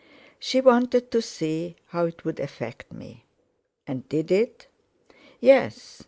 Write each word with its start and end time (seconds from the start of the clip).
"She 0.39 0.61
wanted 0.61 1.11
to 1.11 1.21
see 1.21 1.75
how 1.89 2.05
it 2.05 2.25
would 2.25 2.39
affect 2.39 2.91
me." 2.91 3.23
"And 3.85 4.09
did 4.09 4.31
it?" 4.31 4.65
"Yes. 5.39 5.99